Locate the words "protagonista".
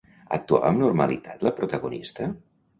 1.61-2.35